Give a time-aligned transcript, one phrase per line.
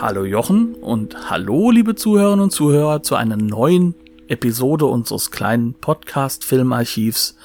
[0.00, 3.94] Hallo Jochen und hallo liebe Zuhörerinnen und Zuhörer zu einer neuen
[4.26, 7.36] Episode unseres kleinen Podcast-Filmarchivs.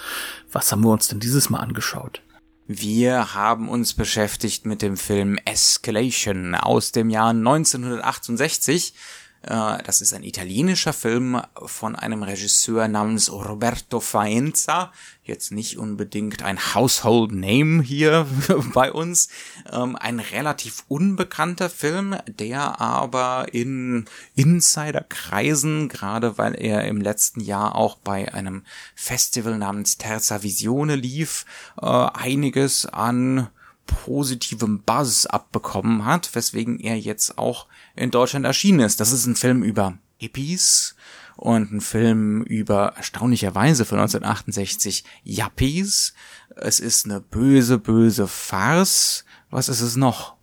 [0.52, 2.24] Was haben wir uns denn dieses Mal angeschaut?
[2.66, 10.14] Wir haben uns beschäftigt mit dem Film Escalation aus dem Jahr 1968 äh, das ist
[10.14, 14.92] ein italienischer Film von einem Regisseur namens Roberto Faenza.
[15.24, 18.28] Jetzt nicht unbedingt ein Household Name hier
[18.74, 19.30] bei uns.
[19.72, 27.76] Ähm, ein relativ unbekannter Film, der aber in Insiderkreisen, gerade weil er im letzten Jahr
[27.76, 28.64] auch bei einem
[28.96, 31.46] Festival namens Terza Visione lief,
[31.82, 33.50] äh, einiges an
[33.90, 39.00] positivem Buzz abbekommen hat, weswegen er jetzt auch in Deutschland erschienen ist.
[39.00, 40.96] Das ist ein Film über Hippies
[41.36, 46.14] und ein Film über erstaunlicherweise von 1968 Yuppies.
[46.56, 49.24] Es ist eine böse, böse Farce.
[49.50, 50.36] Was ist es noch?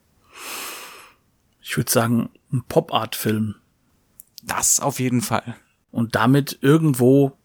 [1.60, 3.56] Ich würde sagen, ein Pop-Art-Film.
[4.42, 5.56] Das auf jeden Fall.
[5.90, 7.36] Und damit irgendwo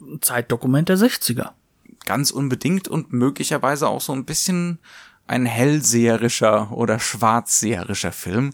[0.00, 1.50] ein Zeitdokument der 60er.
[2.06, 4.78] Ganz unbedingt und möglicherweise auch so ein bisschen
[5.32, 8.52] ein hellseherischer oder schwarzseherischer Film.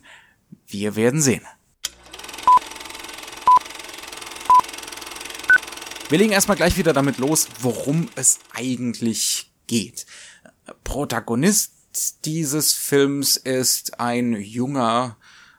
[0.66, 1.42] Wir werden sehen.
[6.08, 10.06] Wir legen erstmal gleich wieder damit los, worum es eigentlich geht.
[10.84, 15.16] Protagonist dieses Films ist ein junger,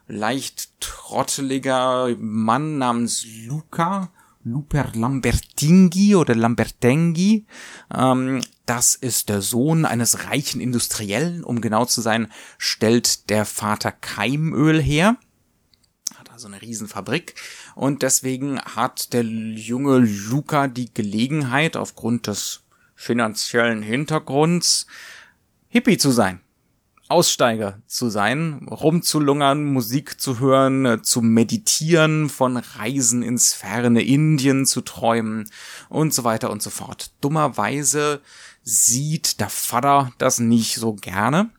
[0.08, 4.10] leicht trotteliger Mann namens Luca,
[4.44, 7.46] Luper Lambertinghi oder Lambertenghi.
[7.94, 13.92] Ähm, das ist der Sohn eines reichen Industriellen, um genau zu sein, stellt der Vater
[13.92, 15.18] Keimöl her.
[16.16, 17.34] Hat also eine Riesenfabrik.
[17.74, 22.62] Und deswegen hat der junge Luca die Gelegenheit, aufgrund des
[22.94, 24.86] finanziellen Hintergrunds,
[25.68, 26.40] Hippie zu sein.
[27.08, 34.68] Aussteiger zu sein, rumzulungern, Musik zu hören, äh, zu meditieren, von Reisen ins ferne Indien
[34.68, 35.50] zu träumen
[35.90, 37.10] und so weiter und so fort.
[37.20, 38.22] Dummerweise
[38.70, 41.50] sieht der Vater das nicht so gerne,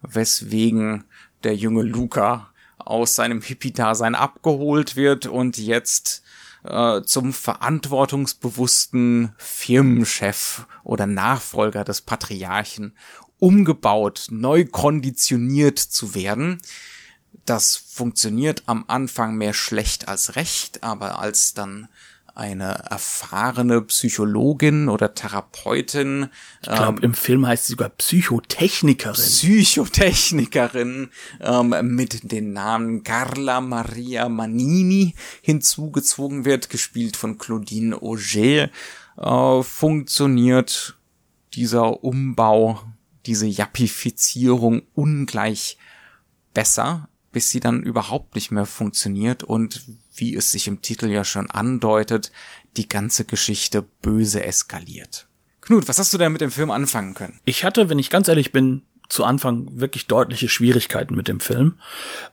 [0.00, 1.04] weswegen
[1.44, 6.22] der junge Luca aus seinem Hippie-Dasein abgeholt wird und jetzt
[6.64, 12.96] äh, zum verantwortungsbewussten Firmenchef oder Nachfolger des Patriarchen
[13.38, 16.62] umgebaut, neu konditioniert zu werden.
[17.44, 21.88] Das funktioniert am Anfang mehr schlecht als recht, aber als dann
[22.36, 26.28] eine erfahrene Psychologin oder Therapeutin.
[26.62, 29.14] Ich glaube, ähm, im Film heißt sie sogar Psychotechnikerin.
[29.14, 31.10] Psychotechnikerin
[31.40, 38.70] ähm, mit den Namen Carla Maria Manini hinzugezogen wird, gespielt von Claudine Auger,
[39.16, 40.96] äh, funktioniert
[41.54, 42.80] dieser Umbau
[43.26, 45.76] diese Jappifizierung ungleich
[46.54, 49.84] besser, bis sie dann überhaupt nicht mehr funktioniert und
[50.16, 52.32] wie es sich im Titel ja schon andeutet,
[52.76, 55.26] die ganze Geschichte böse eskaliert.
[55.60, 57.40] Knut, was hast du denn mit dem Film anfangen können?
[57.44, 61.74] Ich hatte, wenn ich ganz ehrlich bin, zu Anfang wirklich deutliche Schwierigkeiten mit dem Film,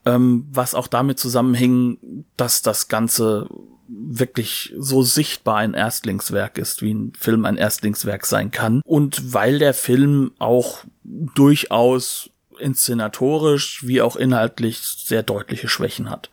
[0.05, 3.47] ähm, was auch damit zusammenhing, dass das Ganze
[3.87, 8.81] wirklich so sichtbar ein Erstlingswerk ist, wie ein Film ein Erstlingswerk sein kann.
[8.85, 12.29] Und weil der Film auch durchaus
[12.59, 16.29] inszenatorisch wie auch inhaltlich sehr deutliche Schwächen hat.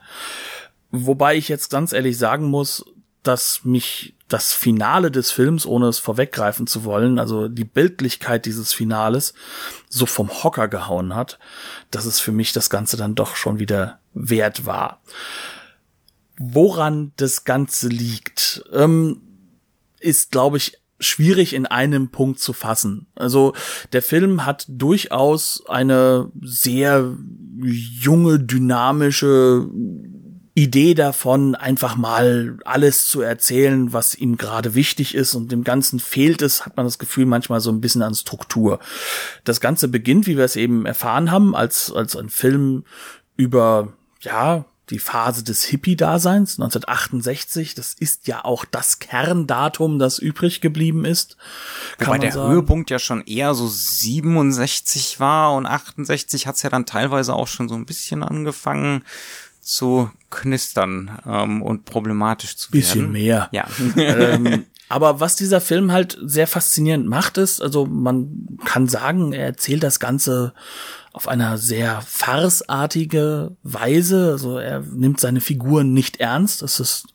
[0.91, 2.85] Wobei ich jetzt ganz ehrlich sagen muss,
[3.23, 8.73] dass mich das Finale des Films, ohne es vorweggreifen zu wollen, also die Bildlichkeit dieses
[8.73, 9.35] Finales,
[9.89, 11.39] so vom Hocker gehauen hat,
[11.91, 15.01] dass es für mich das Ganze dann doch schon wieder wert war
[16.41, 19.21] woran das Ganze liegt, ähm,
[20.01, 23.07] ist, glaube ich, schwierig in einem Punkt zu fassen.
[23.15, 23.55] Also
[23.93, 27.15] der Film hat durchaus eine sehr
[27.63, 29.69] junge, dynamische
[30.63, 36.01] Idee davon, einfach mal alles zu erzählen, was ihm gerade wichtig ist und dem Ganzen
[36.01, 38.79] fehlt es, hat man das Gefühl manchmal so ein bisschen an Struktur.
[39.45, 42.85] Das Ganze beginnt, wie wir es eben erfahren haben, als, als ein Film
[43.37, 47.75] über, ja, die Phase des Hippie-Daseins 1968.
[47.75, 51.37] Das ist ja auch das Kerndatum, das übrig geblieben ist.
[51.99, 52.53] Wobei der sagen.
[52.53, 57.69] Höhepunkt ja schon eher so 67 war und 68 hat's ja dann teilweise auch schon
[57.69, 59.05] so ein bisschen angefangen
[59.71, 63.13] zu knistern ähm, und problematisch zu Bisschen werden.
[63.13, 63.49] mehr.
[63.53, 63.67] Ja.
[63.97, 69.47] ähm, aber was dieser Film halt sehr faszinierend macht, ist, also man kann sagen, er
[69.47, 70.55] erzählt das Ganze
[71.13, 74.31] auf einer sehr farceartige Weise.
[74.33, 76.63] Also er nimmt seine Figuren nicht ernst.
[76.63, 77.07] Das ist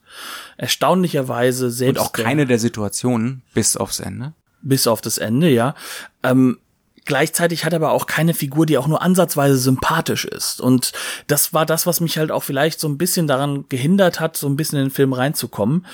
[0.56, 2.00] erstaunlicherweise selbst.
[2.00, 4.32] Und auch keine der Situationen bis aufs Ende.
[4.62, 5.74] Bis auf das Ende, ja.
[6.22, 6.58] Ähm,
[7.06, 10.60] Gleichzeitig hat er aber auch keine Figur, die auch nur ansatzweise sympathisch ist.
[10.60, 10.92] Und
[11.28, 14.48] das war das, was mich halt auch vielleicht so ein bisschen daran gehindert hat, so
[14.48, 15.86] ein bisschen in den Film reinzukommen.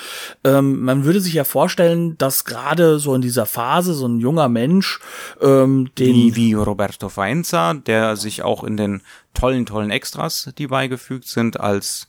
[0.42, 4.48] Ähm, man würde sich ja vorstellen, dass gerade so in dieser Phase so ein junger
[4.48, 5.00] Mensch,
[5.40, 9.02] ähm, den Wie, wie Roberto Faenza, der sich auch in den
[9.34, 12.08] tollen, tollen Extras, die beigefügt sind, als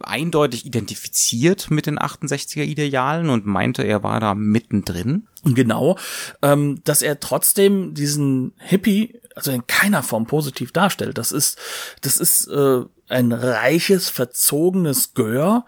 [0.00, 5.26] eindeutig identifiziert mit den 68er Idealen und meinte, er war da mittendrin.
[5.44, 5.98] Genau,
[6.42, 11.16] ähm, dass er trotzdem diesen Hippie also in keiner Form positiv darstellt.
[11.16, 11.58] Das ist,
[12.02, 15.64] das ist äh, ein reiches, verzogenes Gör,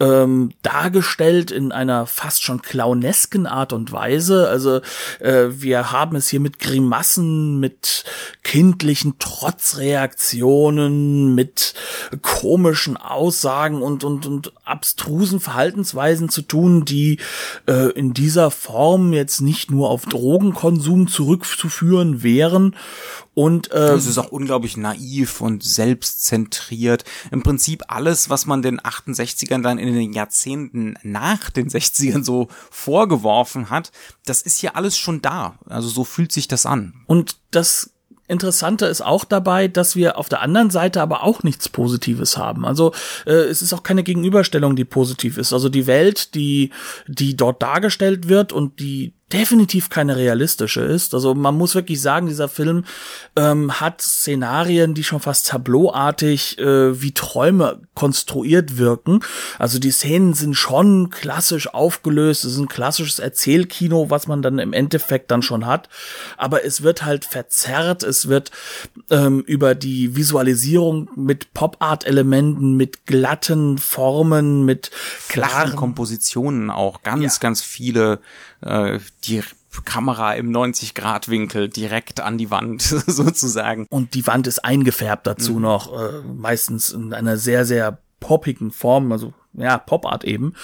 [0.00, 4.48] ähm, dargestellt in einer fast schon clownesken Art und Weise.
[4.48, 4.80] Also
[5.20, 8.04] äh, wir haben es hier mit Grimassen, mit
[8.42, 11.74] kindlichen Trotzreaktionen, mit
[12.20, 17.18] komischen Aussagen und, und, und abstrusen Verhaltensweisen zu tun, die
[17.66, 22.76] äh, in dieser Form jetzt nicht nur auf Drogenkonsum zurückzuführen wären.
[23.34, 27.04] Und äh, es ist auch unglaublich naiv und selbstzentriert.
[27.30, 32.48] Im Prinzip alles, was man den 68ern dann in den Jahrzehnten nach den 60ern so
[32.70, 33.90] vorgeworfen hat,
[34.26, 35.58] das ist hier alles schon da.
[35.66, 36.94] Also so fühlt sich das an.
[37.06, 37.92] Und das
[38.28, 42.64] Interessante ist auch dabei, dass wir auf der anderen Seite aber auch nichts Positives haben.
[42.64, 42.92] Also
[43.26, 45.52] äh, es ist auch keine Gegenüberstellung, die positiv ist.
[45.52, 46.70] Also die Welt, die
[47.06, 51.14] die dort dargestellt wird und die definitiv keine realistische ist.
[51.14, 52.84] Also man muss wirklich sagen, dieser Film
[53.36, 59.20] ähm, hat Szenarien, die schon fast tableauartig äh, wie Träume konstruiert wirken.
[59.58, 64.58] Also die Szenen sind schon klassisch aufgelöst, es ist ein klassisches Erzählkino, was man dann
[64.58, 65.88] im Endeffekt dann schon hat.
[66.36, 68.50] Aber es wird halt verzerrt, es wird
[69.10, 74.90] ähm, über die Visualisierung mit Pop-Art-Elementen, mit glatten Formen, mit
[75.28, 77.40] klaren Kompositionen auch ganz, ja.
[77.40, 78.20] ganz viele
[78.62, 79.42] äh, die
[79.84, 83.86] Kamera im 90-Grad-Winkel direkt an die Wand sozusagen.
[83.88, 85.62] Und die Wand ist eingefärbt dazu mhm.
[85.62, 90.54] noch, äh, meistens in einer sehr, sehr poppigen Form, also ja, Pop-Art eben.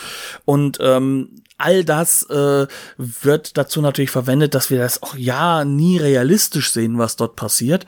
[0.44, 2.66] Und ähm, all das äh,
[2.96, 7.84] wird dazu natürlich verwendet, dass wir das auch ja nie realistisch sehen, was dort passiert.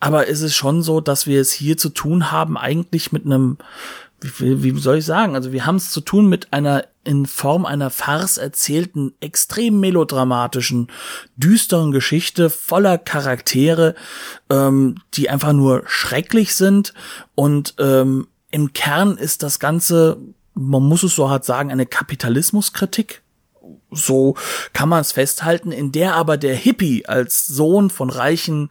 [0.00, 3.58] Aber es ist schon so, dass wir es hier zu tun haben, eigentlich mit einem
[4.20, 5.34] wie, wie soll ich sagen?
[5.34, 10.88] Also wir haben es zu tun mit einer in Form einer Farce erzählten, extrem melodramatischen,
[11.36, 13.94] düsteren Geschichte voller Charaktere,
[14.50, 16.92] ähm, die einfach nur schrecklich sind.
[17.34, 20.18] Und ähm, im Kern ist das Ganze,
[20.54, 23.22] man muss es so hart sagen, eine Kapitalismuskritik.
[23.90, 24.36] So
[24.72, 28.70] kann man es festhalten, in der aber der Hippie als Sohn von reichen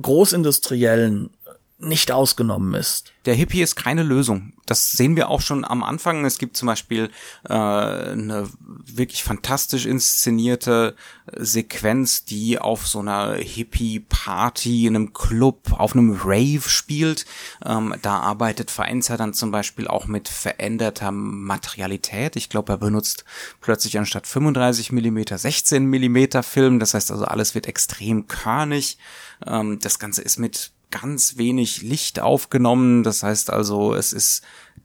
[0.00, 1.30] Großindustriellen
[1.78, 3.12] nicht ausgenommen ist.
[3.24, 4.52] Der Hippie ist keine Lösung.
[4.66, 6.24] Das sehen wir auch schon am Anfang.
[6.24, 7.10] Es gibt zum Beispiel
[7.48, 10.94] äh, eine wirklich fantastisch inszenierte
[11.32, 17.26] Sequenz, die auf so einer Hippie-Party in einem Club, auf einem Rave spielt.
[17.64, 22.36] Ähm, da arbeitet Vereinzer dann zum Beispiel auch mit veränderter Materialität.
[22.36, 23.24] Ich glaube, er benutzt
[23.60, 26.78] plötzlich anstatt 35 Millimeter 16 Millimeter Film.
[26.78, 28.96] Das heißt also, alles wird extrem körnig.
[29.44, 33.02] Ähm, das Ganze ist mit ganz wenig Licht aufgenommen.
[33.02, 34.42] Das heißt also, es ist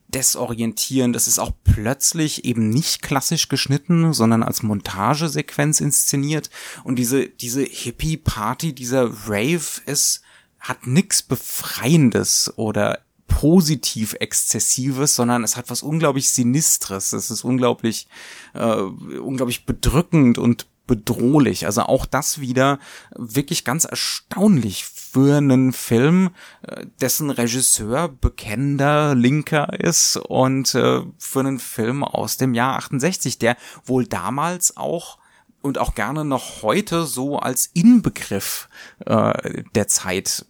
[0.08, 1.16] desorientierend.
[1.16, 6.50] Es ist auch plötzlich eben nicht klassisch geschnitten, sondern als Montagesequenz inszeniert.
[6.84, 10.22] Und diese, diese Hippie-Party, dieser Rave, es
[10.60, 17.14] hat nix Befreiendes oder positiv Exzessives, sondern es hat was unglaublich Sinistres.
[17.14, 18.08] Es ist unglaublich,
[18.56, 21.68] äh, unglaublich bedrückend und bedrohlich.
[21.68, 22.80] Also auch das wieder
[23.16, 26.32] wirklich ganz erstaunlich für einen Film,
[26.64, 33.38] äh, dessen Regisseur bekennender Linker ist und äh, für einen Film aus dem Jahr 68,
[33.38, 33.56] der
[33.86, 35.20] wohl damals auch
[35.62, 38.70] und auch gerne noch heute so als Inbegriff
[39.06, 40.46] äh, der Zeit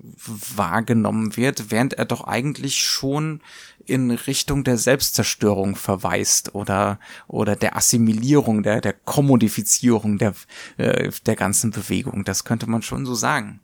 [0.55, 3.41] wahrgenommen wird, während er doch eigentlich schon
[3.85, 10.33] in Richtung der Selbstzerstörung verweist oder oder der Assimilierung, der der Kommodifizierung der
[10.77, 12.23] äh, der ganzen Bewegung.
[12.23, 13.61] Das könnte man schon so sagen.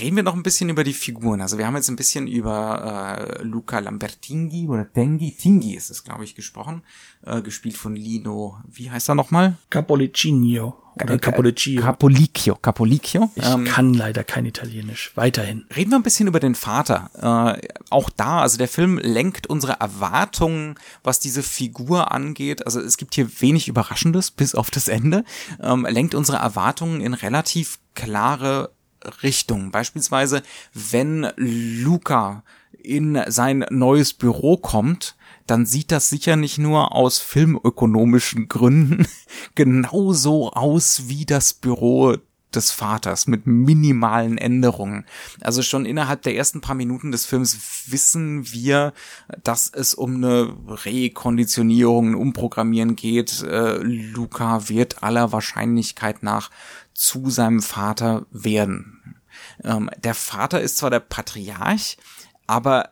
[0.00, 1.40] Reden wir noch ein bisschen über die Figuren.
[1.40, 6.04] Also wir haben jetzt ein bisschen über äh, Luca Lambertinghi oder Tengi, Tinghi ist es,
[6.04, 6.82] glaube ich, gesprochen,
[7.24, 9.56] äh, gespielt von Lino, wie heißt er nochmal?
[9.70, 10.84] Capolicino.
[11.02, 11.82] Oder Capoliccio.
[11.82, 12.54] Capolicchio.
[12.54, 13.30] Capolicchio.
[13.34, 15.10] Ich ähm, kann leider kein Italienisch.
[15.16, 15.66] Weiterhin.
[15.74, 17.10] Reden wir ein bisschen über den Vater.
[17.60, 22.64] Äh, auch da, also der Film lenkt unsere Erwartungen, was diese Figur angeht.
[22.64, 25.24] Also es gibt hier wenig Überraschendes, bis auf das Ende.
[25.60, 28.70] Ähm, lenkt unsere Erwartungen in relativ klare
[29.22, 29.70] Richtungen.
[29.70, 30.42] Beispielsweise,
[30.72, 32.42] wenn Luca
[32.82, 39.06] in sein neues Büro kommt, dann sieht das sicher nicht nur aus filmökonomischen Gründen
[39.54, 42.16] genauso aus wie das Büro
[42.54, 45.04] des Vaters mit minimalen Änderungen.
[45.40, 47.58] Also schon innerhalb der ersten paar Minuten des Films
[47.88, 48.92] wissen wir,
[49.42, 53.42] dass es um eine Rekonditionierung, ein Umprogrammieren geht.
[53.42, 56.50] Äh, Luca wird aller Wahrscheinlichkeit nach
[56.92, 58.93] zu seinem Vater werden.
[59.62, 61.96] Ähm, der Vater ist zwar der Patriarch,
[62.46, 62.90] aber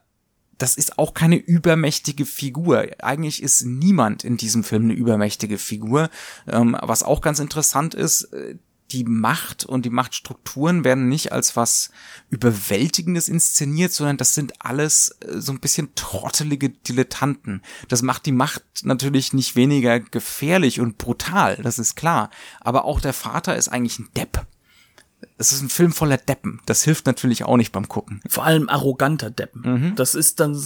[0.59, 2.87] das ist auch keine übermächtige Figur.
[3.01, 6.09] Eigentlich ist niemand in diesem Film eine übermächtige Figur.
[6.47, 8.57] Ähm, was auch ganz interessant ist, äh,
[8.93, 11.91] die Macht und die Machtstrukturen werden nicht als was
[12.31, 17.63] Überwältigendes inszeniert, sondern das sind alles äh, so ein bisschen trottelige Dilettanten.
[17.89, 22.31] Das macht die Macht natürlich nicht weniger gefährlich und brutal, das ist klar.
[22.61, 24.47] Aber auch der Vater ist eigentlich ein Depp
[25.43, 26.61] es ist ein Film voller Deppen.
[26.67, 28.21] Das hilft natürlich auch nicht beim Gucken.
[28.29, 29.63] Vor allem arroganter Deppen.
[29.65, 29.97] Mhm.
[29.97, 30.57] Das ist dann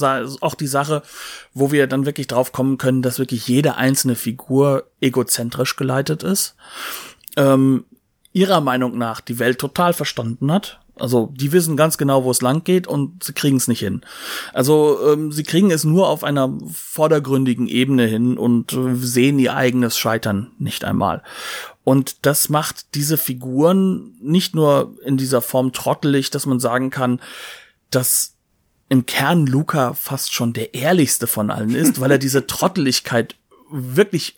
[0.43, 1.03] auch die Sache,
[1.55, 6.57] wo wir dann wirklich drauf kommen können, dass wirklich jede einzelne Figur egozentrisch geleitet ist.
[7.39, 7.85] Ähm,
[8.35, 10.79] ihrer Meinung nach die Welt total verstanden hat.
[10.99, 14.03] Also die wissen ganz genau, wo es lang geht und sie kriegen es nicht hin.
[14.53, 19.55] Also ähm, sie kriegen es nur auf einer vordergründigen Ebene hin und äh, sehen ihr
[19.55, 21.23] eigenes Scheitern nicht einmal.
[21.87, 27.21] Und das macht diese Figuren nicht nur in dieser Form trottelig, dass man sagen kann,
[27.91, 28.35] dass
[28.89, 33.37] im Kern Luca fast schon der ehrlichste von allen ist, weil er diese Trotteligkeit
[33.71, 34.35] wirklich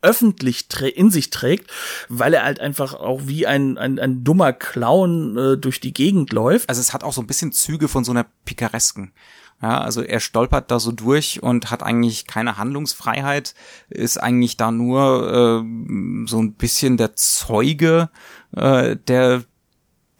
[0.00, 1.72] öffentlich in sich trägt,
[2.08, 6.32] weil er halt einfach auch wie ein, ein, ein dummer Clown äh, durch die Gegend
[6.32, 6.68] läuft.
[6.68, 9.12] Also es hat auch so ein bisschen Züge von so einer Pikaresken.
[9.62, 13.54] Ja, also er stolpert da so durch und hat eigentlich keine Handlungsfreiheit,
[13.88, 18.10] ist eigentlich da nur äh, so ein bisschen der Zeuge,
[18.56, 19.44] äh, der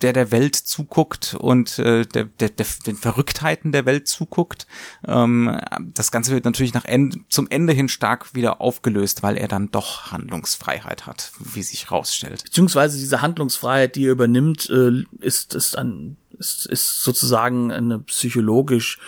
[0.02, 4.66] der der Welt zuguckt und äh, der, der, der den Verrücktheiten der Welt zuguckt.
[5.06, 5.58] Ähm,
[5.94, 9.70] das Ganze wird natürlich nach Ende, zum Ende hin stark wieder aufgelöst, weil er dann
[9.70, 12.44] doch Handlungsfreiheit hat, wie sich rausstellt.
[12.44, 18.98] Beziehungsweise diese Handlungsfreiheit, die er übernimmt, äh, ist, ist ein ist, ist sozusagen eine psychologisch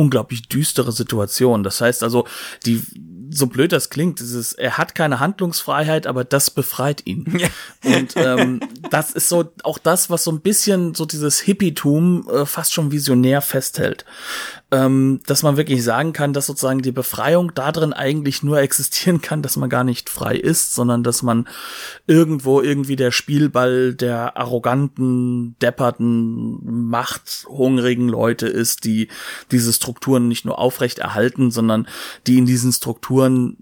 [0.00, 1.62] unglaublich düstere Situation.
[1.62, 2.26] Das heißt also,
[2.64, 2.82] die
[3.32, 7.38] so blöd das klingt, dieses, er hat keine Handlungsfreiheit, aber das befreit ihn.
[7.38, 7.48] Ja.
[7.98, 12.46] Und ähm, das ist so auch das, was so ein bisschen so dieses Hippietum äh,
[12.46, 14.04] fast schon visionär festhält
[14.72, 19.42] ähm, dass man wirklich sagen kann, dass sozusagen die Befreiung darin eigentlich nur existieren kann,
[19.42, 21.48] dass man gar nicht frei ist, sondern dass man
[22.06, 29.08] irgendwo irgendwie der Spielball der arroganten, depperten, machthungrigen Leute ist, die
[29.50, 31.88] diese Strukturen nicht nur aufrecht erhalten, sondern
[32.28, 33.56] die in diesen Strukturen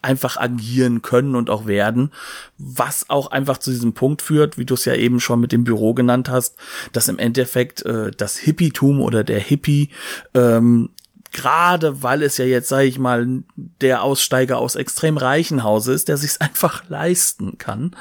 [0.00, 2.10] einfach agieren können und auch werden,
[2.56, 5.64] was auch einfach zu diesem Punkt führt, wie du es ja eben schon mit dem
[5.64, 6.56] Büro genannt hast,
[6.92, 9.90] dass im Endeffekt äh, das Hippietum oder der Hippie
[10.34, 10.90] ähm,
[11.32, 16.08] gerade weil es ja jetzt, sage ich mal, der Aussteiger aus extrem reichen Hause ist,
[16.08, 17.94] der sich's einfach leisten kann,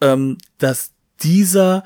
[0.00, 0.92] ähm, dass
[1.22, 1.82] dieser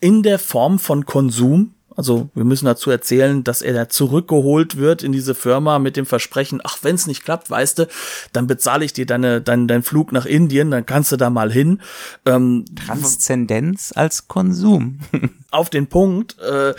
[0.00, 5.02] in der Form von Konsum also wir müssen dazu erzählen, dass er da zurückgeholt wird
[5.02, 7.88] in diese Firma mit dem Versprechen, ach, wenn es nicht klappt, weißt du,
[8.32, 11.50] dann bezahle ich dir deine, dein, dein Flug nach Indien, dann kannst du da mal
[11.50, 11.80] hin.
[12.24, 15.00] Ähm, Transzendenz als Konsum.
[15.50, 16.72] auf den Punkt, äh,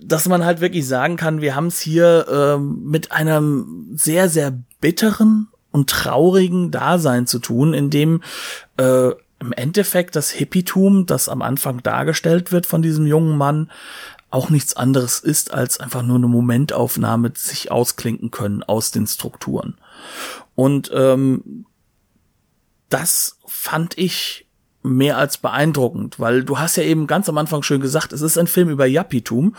[0.00, 4.58] dass man halt wirklich sagen kann, wir haben es hier äh, mit einem sehr, sehr
[4.80, 8.22] bitteren und traurigen Dasein zu tun, in dem
[8.78, 13.70] äh, im Endeffekt das Hippietum, das am Anfang dargestellt wird von diesem jungen Mann,
[14.34, 19.78] auch nichts anderes ist als einfach nur eine Momentaufnahme, sich ausklinken können aus den Strukturen.
[20.56, 21.66] Und ähm,
[22.88, 24.48] das fand ich
[24.82, 28.36] mehr als beeindruckend, weil du hast ja eben ganz am Anfang schön gesagt, es ist
[28.36, 29.54] ein Film über Yappitum.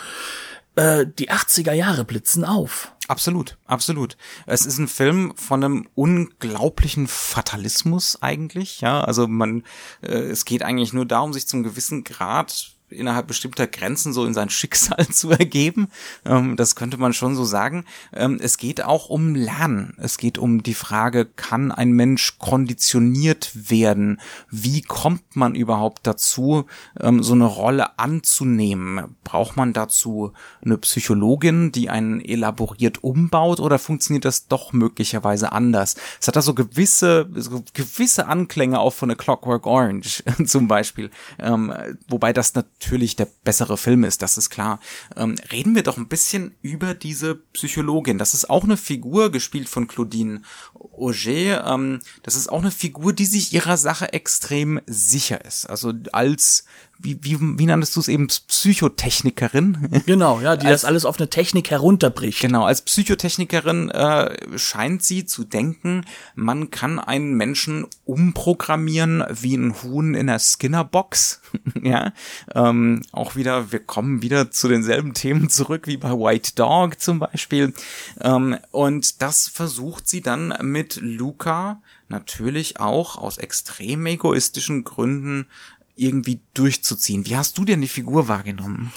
[0.76, 2.92] Äh, die 80er Jahre blitzen auf.
[3.08, 4.18] Absolut, absolut.
[4.46, 9.02] Es ist ein Film von einem unglaublichen Fatalismus eigentlich, ja.
[9.02, 9.64] Also man,
[10.02, 14.34] äh, es geht eigentlich nur darum, sich zum gewissen Grad innerhalb bestimmter Grenzen so in
[14.34, 15.90] sein Schicksal zu ergeben.
[16.26, 17.86] Ähm, das könnte man schon so sagen.
[18.14, 19.96] Ähm, es geht auch um Lernen.
[19.98, 24.20] Es geht um die Frage, kann ein Mensch konditioniert werden?
[24.50, 26.66] Wie kommt man überhaupt dazu,
[27.00, 29.16] ähm, so eine Rolle anzunehmen?
[29.24, 30.34] Braucht man dazu
[30.64, 35.96] eine Psychologin, die einen elaboriert umbaut oder funktioniert das doch möglicherweise anders?
[36.20, 41.10] Es hat da so gewisse, so gewisse Anklänge auch von A Clockwork Orange zum Beispiel.
[41.40, 41.74] Ähm,
[42.08, 42.85] wobei das natürlich
[43.16, 44.80] der bessere Film ist, das ist klar.
[45.16, 48.18] Ähm, reden wir doch ein bisschen über diese Psychologin.
[48.18, 50.42] Das ist auch eine Figur, gespielt von Claudine
[50.74, 51.66] Auger.
[51.66, 55.66] Ähm, das ist auch eine Figur, die sich ihrer Sache extrem sicher ist.
[55.66, 56.66] Also als
[57.06, 60.02] wie, wie, wie nanntest du es eben, Psychotechnikerin?
[60.06, 62.40] Genau, ja, die als, das alles auf eine Technik herunterbricht.
[62.42, 69.82] Genau, als Psychotechnikerin äh, scheint sie zu denken, man kann einen Menschen umprogrammieren wie ein
[69.84, 71.42] Huhn in der Skinnerbox.
[71.82, 72.12] ja,
[72.54, 77.20] ähm, auch wieder, wir kommen wieder zu denselben Themen zurück wie bei White Dog zum
[77.20, 77.74] Beispiel.
[78.22, 85.48] Ähm, und das versucht sie dann mit Luca natürlich auch aus extrem egoistischen Gründen
[85.96, 87.26] irgendwie durchzuziehen.
[87.26, 88.92] Wie hast du denn die Figur wahrgenommen?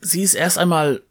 [0.00, 1.02] Sie ist erst einmal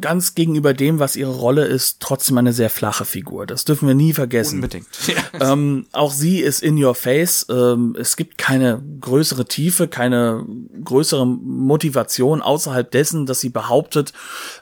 [0.00, 3.46] ganz gegenüber dem, was ihre Rolle ist, trotzdem eine sehr flache Figur.
[3.46, 4.56] Das dürfen wir nie vergessen.
[4.56, 4.86] Unbedingt.
[5.40, 7.46] Ähm, auch sie ist in your face.
[7.48, 10.44] Ähm, es gibt keine größere Tiefe, keine
[10.82, 14.12] größere Motivation außerhalb dessen, dass sie behauptet,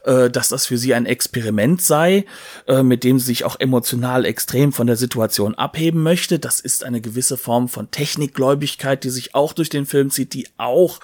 [0.04, 2.26] äh, dass das für sie ein Experiment sei,
[2.66, 6.38] äh, mit dem sie sich auch emotional extrem von der Situation abheben möchte.
[6.38, 10.48] Das ist eine gewisse Form von Technikgläubigkeit, die sich auch durch den Film zieht, die
[10.58, 11.00] auch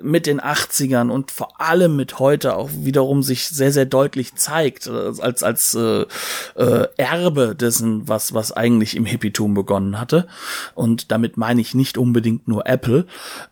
[0.00, 4.86] mit den 80ern und vor allem mit heute auch wiederum sich sehr, sehr deutlich zeigt,
[4.86, 6.06] äh, als, als äh,
[6.54, 10.26] äh, Erbe dessen, was, was eigentlich im Hippietum begonnen hatte.
[10.74, 13.06] Und damit meine ich nicht unbedingt nur Apple.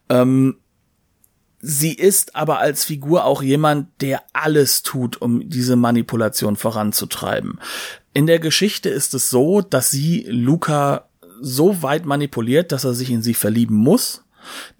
[0.09, 0.57] Ähm,
[1.61, 7.59] Sie ist aber als Figur auch jemand, der alles tut, um diese Manipulation voranzutreiben.
[8.15, 11.09] In der Geschichte ist es so, dass sie Luca
[11.41, 14.23] so weit manipuliert, dass er sich in sie verlieben muss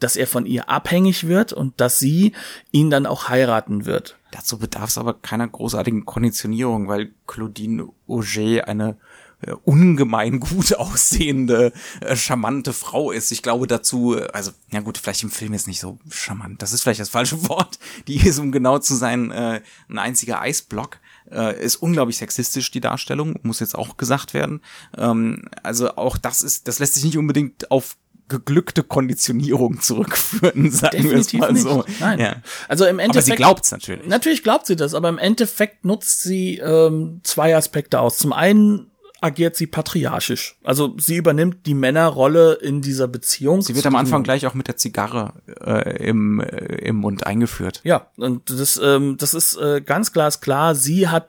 [0.01, 2.33] dass er von ihr abhängig wird und dass sie
[2.73, 4.19] ihn dann auch heiraten wird.
[4.31, 8.99] Dazu bedarf es aber keiner großartigen Konditionierung, weil Claudine Auger eine
[9.41, 13.31] äh, ungemein gut aussehende, äh, charmante Frau ist.
[13.31, 16.61] Ich glaube dazu, äh, also, ja gut, vielleicht im Film ist nicht so charmant.
[16.61, 17.79] Das ist vielleicht das falsche Wort.
[18.07, 20.99] Die ist, um genau zu sein, äh, ein einziger Eisblock.
[21.31, 24.61] Äh, ist unglaublich sexistisch, die Darstellung, muss jetzt auch gesagt werden.
[24.97, 27.97] Ähm, also auch das ist, das lässt sich nicht unbedingt auf
[28.29, 31.83] geglückte Konditionierung zurückführen, sagen wir es mal so.
[31.83, 32.01] Nicht.
[32.01, 32.19] Nein.
[32.21, 32.37] Ja.
[32.69, 33.29] Also im Endeffekt.
[33.29, 34.07] Aber sie glaubt's natürlich.
[34.07, 38.19] Natürlich glaubt sie das, aber im Endeffekt nutzt sie ähm, zwei Aspekte aus.
[38.19, 40.57] Zum einen agiert sie patriarchisch.
[40.63, 43.63] Also sie übernimmt die Männerrolle in dieser Beziehung.
[43.63, 47.81] Sie wird am Anfang gleich auch mit der Zigarre äh, im, äh, im Mund eingeführt.
[47.85, 50.75] Ja, und das, ähm, das ist äh, ganz glasklar.
[50.75, 51.29] Sie hat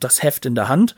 [0.00, 0.96] das Heft in der Hand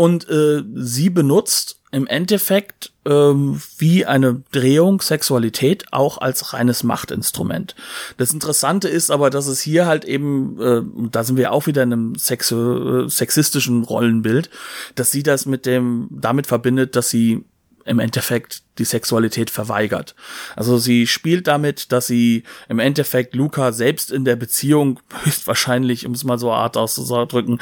[0.00, 7.74] und äh, sie benutzt im Endeffekt ähm, wie eine Drehung Sexualität auch als reines Machtinstrument.
[8.16, 11.82] Das Interessante ist aber, dass es hier halt eben, äh, da sind wir auch wieder
[11.82, 14.48] in einem sexu äh, sexistischen Rollenbild,
[14.94, 17.44] dass sie das mit dem damit verbindet, dass sie
[17.84, 20.14] im Endeffekt die Sexualität verweigert.
[20.56, 26.12] Also sie spielt damit, dass sie im Endeffekt Luca selbst in der Beziehung höchstwahrscheinlich, um
[26.12, 27.60] es mal so art auszudrücken,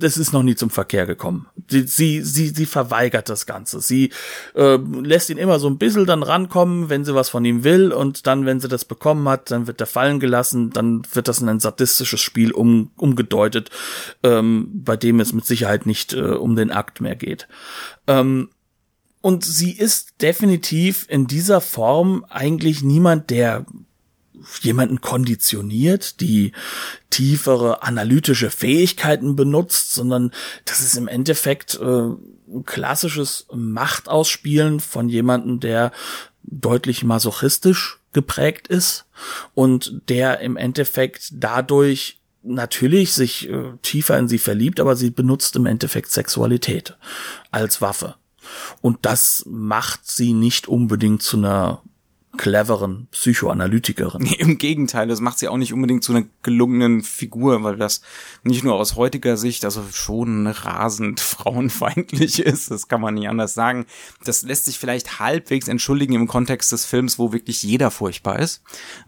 [0.00, 1.46] das ist noch nie zum Verkehr gekommen.
[1.68, 3.80] Sie, sie, sie, sie verweigert das Ganze.
[3.80, 4.10] Sie
[4.54, 7.92] äh, lässt ihn immer so ein bisschen dann rankommen, wenn sie was von ihm will,
[7.92, 11.40] und dann, wenn sie das bekommen hat, dann wird er fallen gelassen, dann wird das
[11.40, 13.70] in ein sadistisches Spiel um, umgedeutet,
[14.22, 17.46] ähm, bei dem es mit Sicherheit nicht äh, um den Akt mehr geht.
[18.06, 18.50] Ähm,
[19.22, 23.66] und sie ist definitiv in dieser Form eigentlich niemand, der
[24.60, 26.52] jemanden konditioniert, die
[27.10, 30.32] tiefere analytische Fähigkeiten benutzt, sondern
[30.64, 32.08] das ist im Endeffekt äh,
[32.64, 35.92] klassisches Machtausspielen von jemanden, der
[36.42, 39.06] deutlich masochistisch geprägt ist
[39.54, 45.56] und der im Endeffekt dadurch natürlich sich äh, tiefer in sie verliebt, aber sie benutzt
[45.56, 46.96] im Endeffekt Sexualität
[47.50, 48.16] als Waffe.
[48.80, 51.82] Und das macht sie nicht unbedingt zu einer
[52.36, 54.22] cleveren Psychoanalytikerin.
[54.22, 58.02] Nee, Im Gegenteil, das macht sie auch nicht unbedingt zu einer gelungenen Figur, weil das
[58.44, 63.54] nicht nur aus heutiger Sicht, also schon rasend frauenfeindlich ist, das kann man nicht anders
[63.54, 63.86] sagen.
[64.24, 68.62] Das lässt sich vielleicht halbwegs entschuldigen im Kontext des Films, wo wirklich jeder furchtbar ist.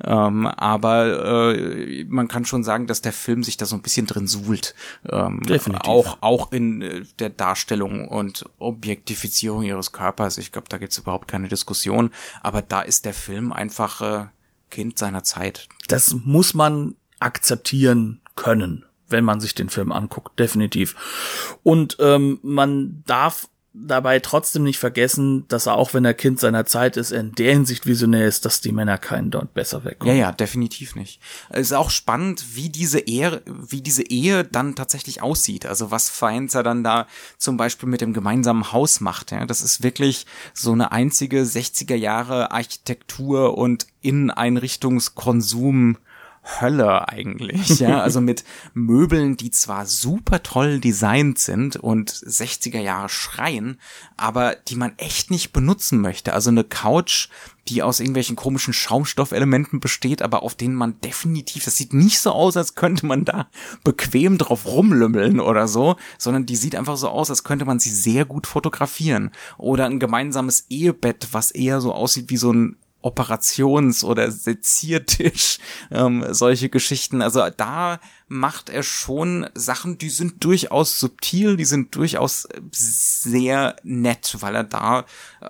[0.04, 4.06] Ähm, aber äh, man kann schon sagen, dass der Film sich da so ein bisschen
[4.06, 4.74] drin suhlt.
[5.08, 5.88] Ähm, Definitiv.
[5.88, 10.38] Auch, auch in äh, der Darstellung und Objektifizierung ihres Körpers.
[10.38, 12.10] Ich glaube, da gibt's überhaupt keine Diskussion.
[12.42, 14.26] Aber da ist der Film einfach äh,
[14.70, 15.68] Kind seiner Zeit.
[15.88, 21.56] Das muss man akzeptieren können, wenn man sich den Film anguckt, definitiv.
[21.62, 26.66] Und ähm, man darf dabei trotzdem nicht vergessen, dass er auch wenn er Kind seiner
[26.66, 30.14] Zeit ist, in der Hinsicht visionär ist, dass die Männer keinen dort besser wegkommen.
[30.14, 31.20] Ja, ja, definitiv nicht.
[31.48, 35.64] Es ist auch spannend, wie diese Ehe, wie diese Ehe dann tatsächlich aussieht.
[35.64, 37.06] Also was Feinzer dann da
[37.38, 39.30] zum Beispiel mit dem gemeinsamen Haus macht.
[39.30, 45.96] Ja, das ist wirklich so eine einzige 60er Jahre Architektur und Inneneinrichtungskonsum
[46.44, 53.08] Hölle eigentlich, ja, also mit Möbeln, die zwar super toll designt sind und 60er Jahre
[53.08, 53.78] schreien,
[54.16, 56.32] aber die man echt nicht benutzen möchte.
[56.32, 57.28] Also eine Couch,
[57.68, 62.32] die aus irgendwelchen komischen Schaumstoffelementen besteht, aber auf denen man definitiv, das sieht nicht so
[62.32, 63.48] aus, als könnte man da
[63.84, 67.90] bequem drauf rumlümmeln oder so, sondern die sieht einfach so aus, als könnte man sie
[67.90, 69.30] sehr gut fotografieren.
[69.58, 75.58] Oder ein gemeinsames Ehebett, was eher so aussieht wie so ein Operations- oder Seziertisch,
[75.90, 77.22] ähm, solche Geschichten.
[77.22, 84.36] Also da macht er schon Sachen, die sind durchaus subtil, die sind durchaus sehr nett,
[84.40, 85.00] weil er da
[85.40, 85.46] äh,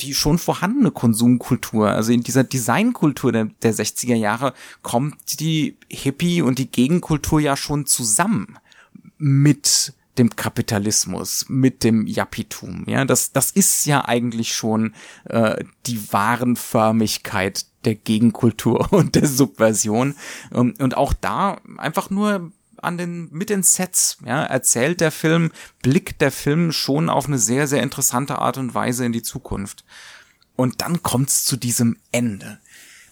[0.00, 6.42] die schon vorhandene Konsumkultur, also in dieser Designkultur der, der 60er Jahre kommt die Hippie
[6.42, 8.58] und die Gegenkultur ja schon zusammen
[9.18, 12.84] mit dem Kapitalismus, mit dem Jappitum.
[12.86, 20.14] Ja, das, das ist ja eigentlich schon äh, die Warenförmigkeit der Gegenkultur und der Subversion.
[20.50, 25.52] Und, und auch da einfach nur an den, mit den Sets, ja, erzählt der Film,
[25.82, 29.84] blickt der Film schon auf eine sehr, sehr interessante Art und Weise in die Zukunft.
[30.56, 32.60] Und dann kommt's zu diesem Ende.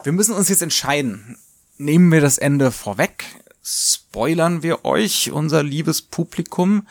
[0.04, 1.38] Wir müssen uns jetzt entscheiden.
[1.78, 3.24] Nehmen wir das Ende vorweg?
[3.62, 6.86] Spoilern wir euch, unser liebes Publikum,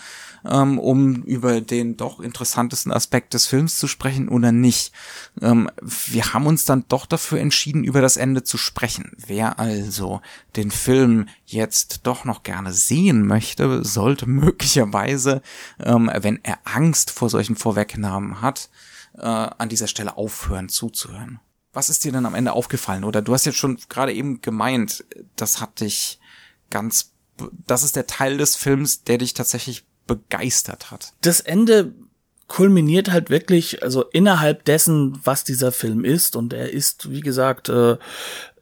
[0.49, 4.93] ähm, um über den doch interessantesten Aspekt des Films zu sprechen oder nicht.
[5.41, 9.12] Ähm, wir haben uns dann doch dafür entschieden, über das Ende zu sprechen.
[9.17, 10.21] Wer also
[10.55, 15.41] den Film jetzt doch noch gerne sehen möchte, sollte möglicherweise,
[15.79, 18.69] ähm, wenn er Angst vor solchen Vorwegnahmen hat,
[19.17, 21.39] äh, an dieser Stelle aufhören zuzuhören.
[21.73, 23.03] Was ist dir dann am Ende aufgefallen?
[23.03, 25.05] Oder du hast jetzt schon gerade eben gemeint,
[25.36, 26.19] das hat dich
[26.71, 27.12] ganz,
[27.67, 31.13] das ist der Teil des Films, der dich tatsächlich begeistert hat.
[31.21, 31.93] Das Ende
[32.51, 37.69] kulminiert halt wirklich, also innerhalb dessen, was dieser Film ist, und er ist, wie gesagt,
[37.69, 37.95] äh,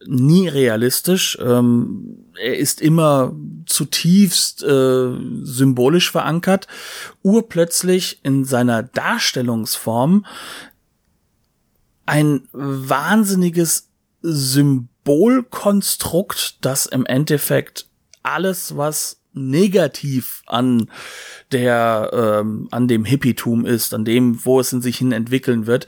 [0.06, 1.36] nie realistisch.
[1.42, 3.34] Ähm, er ist immer
[3.66, 5.10] zutiefst äh,
[5.42, 6.68] symbolisch verankert.
[7.24, 10.24] Urplötzlich in seiner Darstellungsform
[12.06, 13.88] ein wahnsinniges
[14.22, 17.89] Symbolkonstrukt, das im Endeffekt
[18.22, 20.90] alles, was negativ an
[21.52, 25.86] der ähm, an dem Hippietum ist, an dem, wo es in sich hin entwickeln wird,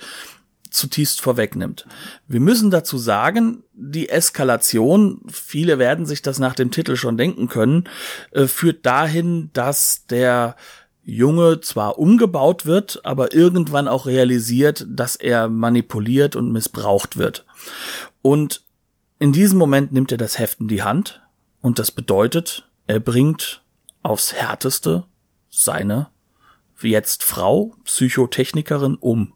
[0.71, 1.87] zutiefst vorwegnimmt.
[2.27, 7.49] Wir müssen dazu sagen, die Eskalation, viele werden sich das nach dem Titel schon denken
[7.49, 7.88] können,
[8.31, 10.57] äh, führt dahin, dass der
[11.05, 17.45] Junge zwar umgebaut wird, aber irgendwann auch realisiert, dass er manipuliert und missbraucht wird.
[18.23, 18.62] Und
[19.18, 21.23] in diesem Moment nimmt er das Heft in die Hand
[21.62, 23.64] und das bedeutet, er bringt
[24.03, 25.07] aufs härteste
[25.48, 26.12] seine
[26.88, 29.35] jetzt Frau, Psychotechnikerin, um.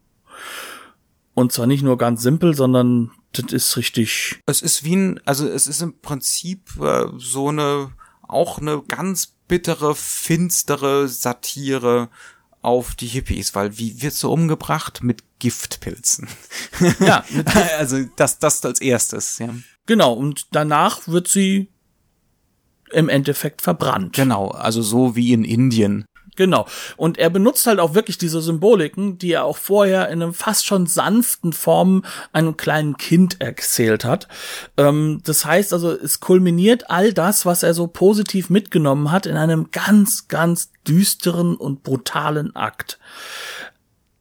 [1.35, 4.41] Und zwar nicht nur ganz simpel, sondern das ist richtig.
[4.47, 9.35] Es ist wie ein, also es ist im Prinzip äh, so eine, auch eine ganz
[9.49, 12.09] bittere, finstere Satire
[12.63, 15.03] auf die Hippies, weil wie wird so umgebracht?
[15.03, 16.29] Mit Giftpilzen.
[17.01, 19.55] Ja, mit also das, das als erstes, ja.
[19.85, 21.69] Genau, und danach wird sie
[22.93, 24.15] im Endeffekt verbrannt.
[24.15, 26.07] Genau, also so wie in Indien.
[26.37, 26.67] Genau.
[26.97, 30.67] Und er benutzt halt auch wirklich diese Symboliken, die er auch vorher in einem fast
[30.67, 34.29] schon sanften Form einem kleinen Kind erzählt hat.
[34.77, 39.37] Ähm, das heißt also, es kulminiert all das, was er so positiv mitgenommen hat, in
[39.37, 42.99] einem ganz, ganz düsteren und brutalen Akt.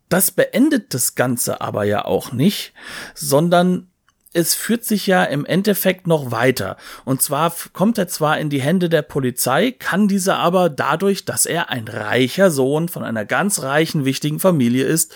[0.07, 2.73] Das beendet das Ganze aber ja auch nicht,
[3.13, 3.89] sondern
[4.35, 6.75] es führt sich ja im Endeffekt noch weiter.
[7.05, 11.45] Und zwar kommt er zwar in die Hände der Polizei, kann diese aber dadurch, dass
[11.45, 15.15] er ein reicher Sohn von einer ganz reichen, wichtigen Familie ist,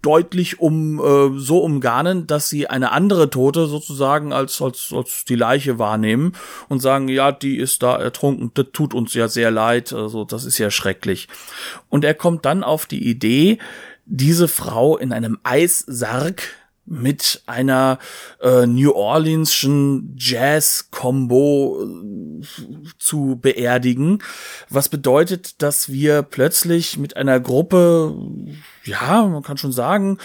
[0.00, 5.36] deutlich um äh, so umgarnen, dass sie eine andere Tote sozusagen als, als als die
[5.36, 6.34] Leiche wahrnehmen
[6.68, 10.44] und sagen, ja, die ist da ertrunken, das tut uns ja sehr leid, also das
[10.44, 11.26] ist ja schrecklich.
[11.88, 13.58] Und er kommt dann auf die Idee,
[14.04, 16.42] diese Frau in einem Eissarg
[16.86, 17.98] mit einer
[18.40, 22.44] äh, New Orleanschen Jazz-Combo äh,
[22.98, 24.22] zu beerdigen,
[24.68, 28.16] was bedeutet, dass wir plötzlich mit einer Gruppe
[28.84, 30.18] ja, man kann schon sagen,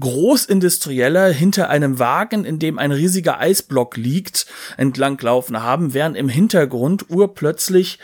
[0.00, 7.10] Großindustrieller hinter einem Wagen, in dem ein riesiger Eisblock liegt, entlanglaufen haben, während im Hintergrund
[7.10, 7.98] urplötzlich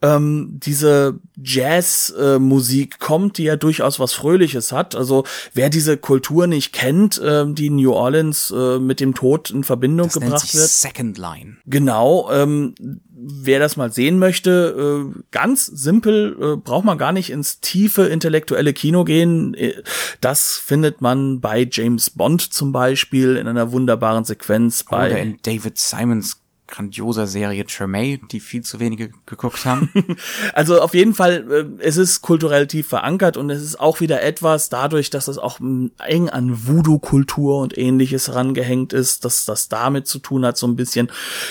[0.00, 4.94] ähm, diese Jazzmusik äh, kommt, die ja durchaus was Fröhliches hat.
[4.94, 5.24] Also
[5.54, 9.64] wer diese Kultur nicht kennt, äh, die in New Orleans äh, mit dem Tod in
[9.64, 10.68] Verbindung das gebracht wird.
[10.68, 11.56] Second Line.
[11.66, 12.74] Genau, ähm,
[13.24, 18.02] wer das mal sehen möchte, äh, ganz simpel, äh, braucht man gar nicht ins tiefe
[18.02, 19.54] intellektuelle Kino gehen.
[19.54, 19.82] Äh,
[20.20, 24.84] das findet man bei James Bond zum Beispiel in einer wunderbaren Sequenz.
[24.84, 26.41] Bei Oder in David Simons
[26.72, 29.90] grandioser Serie Tremay, die viel zu wenige geguckt haben.
[30.54, 31.46] also auf jeden Fall,
[31.78, 35.38] äh, es ist kulturell tief verankert und es ist auch wieder etwas dadurch, dass es
[35.38, 40.66] auch eng an Voodoo-Kultur und ähnliches rangehängt ist, dass das damit zu tun hat so
[40.66, 41.10] ein bisschen,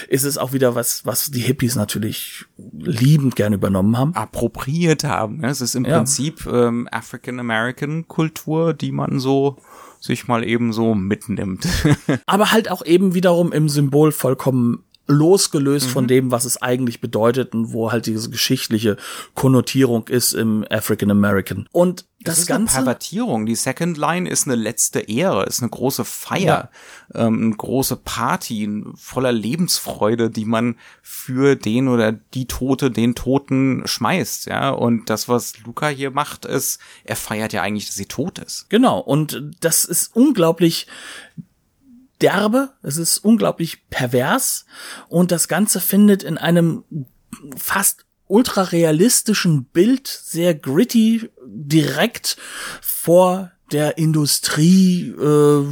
[0.10, 2.46] ist es auch wieder was, was die Hippies natürlich
[2.80, 4.16] liebend gern übernommen haben.
[4.16, 5.44] Appropriiert haben.
[5.44, 5.98] Es ist im ja.
[5.98, 9.58] Prinzip ähm, African-American Kultur, die man so
[10.00, 11.68] sich mal eben so mitnimmt.
[12.26, 15.92] Aber halt auch eben wiederum im Symbol vollkommen losgelöst mhm.
[15.92, 18.98] von dem, was es eigentlich bedeutet und wo halt diese geschichtliche
[19.36, 21.68] Konnotierung ist im African American.
[21.72, 22.76] Und das, das ist Ganze.
[22.78, 23.46] Eine Pervertierung.
[23.48, 26.70] Die Second Line ist eine letzte Ehre, ist eine große Feier,
[27.14, 27.28] ja.
[27.28, 33.84] ähm, eine große Party voller Lebensfreude, die man für den oder die Tote, den Toten
[33.86, 34.70] schmeißt, ja.
[34.70, 38.70] Und das, was Luca hier macht, ist, er feiert ja eigentlich, dass sie tot ist.
[38.70, 39.00] Genau.
[39.00, 40.88] Und das ist unglaublich
[42.22, 44.66] derbe, es ist unglaublich pervers
[45.08, 46.84] und das Ganze findet in einem
[47.56, 52.38] fast ultra realistischen Bild, sehr gritty, direkt
[52.82, 55.66] vor der Industrie, äh,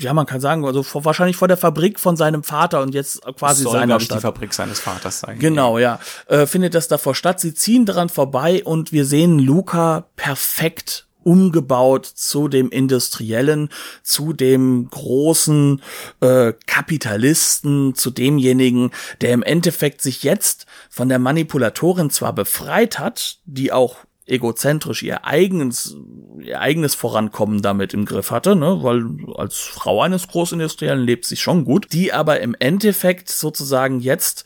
[0.00, 3.22] ja, man kann sagen, also vor, wahrscheinlich vor der Fabrik von seinem Vater und jetzt
[3.36, 4.18] quasi soll, seiner Stadt.
[4.18, 5.38] die Fabrik seines Vaters sein.
[5.38, 6.00] Genau, ja.
[6.26, 7.40] Äh, findet das davor statt.
[7.40, 13.70] Sie ziehen daran vorbei und wir sehen Luca perfekt umgebaut zu dem Industriellen,
[14.02, 15.82] zu dem großen
[16.20, 23.38] äh, Kapitalisten, zu demjenigen, der im Endeffekt sich jetzt von der Manipulatorin zwar befreit hat,
[23.44, 25.96] die auch egozentrisch ihr eigenes,
[26.40, 29.04] ihr eigenes Vorankommen damit im Griff hatte, ne, weil
[29.36, 34.44] als Frau eines Großindustriellen lebt sich schon gut, die aber im Endeffekt sozusagen jetzt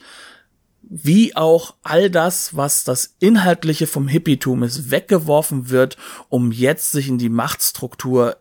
[0.91, 5.97] wie auch all das, was das Inhaltliche vom Hippietum ist, weggeworfen wird,
[6.29, 8.37] um jetzt sich in die Machtstruktur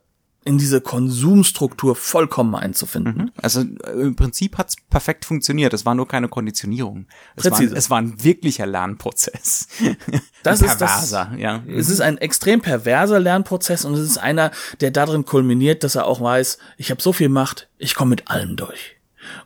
[0.47, 3.17] in diese Konsumstruktur vollkommen einzufinden.
[3.17, 3.31] Mhm.
[3.35, 5.73] Also äh, im Prinzip hat's perfekt funktioniert.
[5.73, 7.07] Es war nur keine Konditionierung.
[7.35, 7.71] Es, Präzise.
[7.71, 9.67] War, es war ein wirklicher Lernprozess.
[10.43, 11.61] Das ist perverser, das, ja.
[11.67, 16.05] Es ist ein extrem perverser Lernprozess und es ist einer, der darin kulminiert, dass er
[16.05, 18.96] auch weiß, ich habe so viel Macht, ich komme mit allem durch.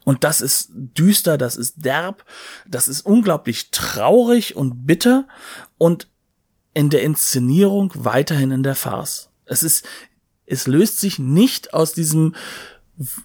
[0.04, 2.26] Und das ist düster, das ist derb,
[2.68, 5.28] das ist unglaublich traurig und bitter
[5.78, 6.08] und
[6.74, 9.30] in der Inszenierung weiterhin in der Farce.
[9.46, 9.86] Es ist,
[10.46, 12.36] es löst sich nicht aus diesem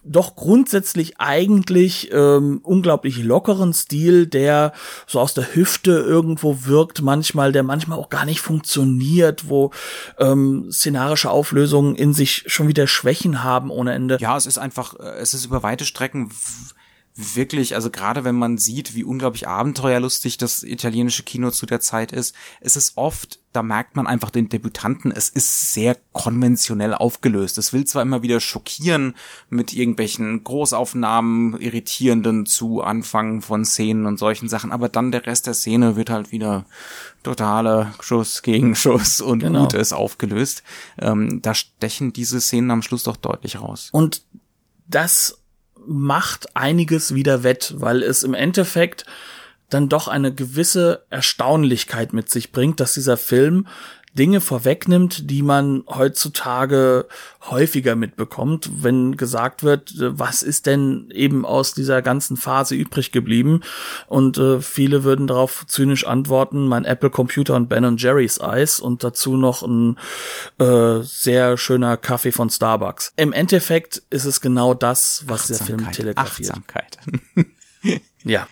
[0.04, 4.72] doch grundsätzlich eigentlich ähm, unglaublich lockeren Stil, der
[5.06, 9.70] so aus der Hüfte irgendwo wirkt, manchmal, der manchmal auch gar nicht funktioniert, wo
[10.18, 14.18] ähm, szenarische Auflösungen in sich schon wieder Schwächen haben ohne Ende.
[14.20, 16.30] Ja, es ist einfach, äh, es ist über weite Strecken
[17.16, 22.12] wirklich, also gerade wenn man sieht, wie unglaublich abenteuerlustig das italienische Kino zu der Zeit
[22.12, 27.56] ist, es ist oft, da merkt man einfach den Debütanten, es ist sehr konventionell aufgelöst.
[27.56, 29.14] Es will zwar immer wieder schockieren
[29.48, 35.46] mit irgendwelchen Großaufnahmen, irritierenden zu Anfang von Szenen und solchen Sachen, aber dann der Rest
[35.46, 36.66] der Szene wird halt wieder
[37.22, 39.62] totale Schuss gegen Schuss und genau.
[39.62, 40.62] Gutes aufgelöst.
[40.98, 43.88] Ähm, da stechen diese Szenen am Schluss doch deutlich raus.
[43.92, 44.22] Und
[44.86, 45.38] das
[45.86, 49.04] macht einiges wieder wett, weil es im Endeffekt
[49.68, 53.66] dann doch eine gewisse Erstaunlichkeit mit sich bringt, dass dieser Film
[54.16, 57.06] Dinge vorwegnimmt, die man heutzutage
[57.42, 63.60] häufiger mitbekommt, wenn gesagt wird, was ist denn eben aus dieser ganzen Phase übrig geblieben?
[64.08, 69.04] Und äh, viele würden darauf zynisch antworten, mein Apple Computer und Ben Jerry's Eis und
[69.04, 69.96] dazu noch ein
[70.58, 73.12] äh, sehr schöner Kaffee von Starbucks.
[73.16, 76.50] Im Endeffekt ist es genau das, was der Film telegrafiert.
[76.50, 76.98] Achtsamkeit.
[78.24, 78.48] ja.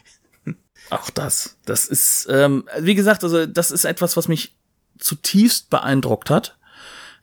[0.91, 1.57] Auch das.
[1.65, 4.55] Das ist, ähm, wie gesagt, also das ist etwas, was mich
[4.99, 6.59] zutiefst beeindruckt hat.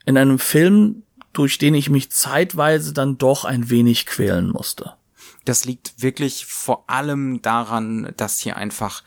[0.05, 1.03] In einem Film,
[1.33, 4.93] durch den ich mich zeitweise dann doch ein wenig quälen musste.
[5.45, 9.03] Das liegt wirklich vor allem daran, dass hier einfach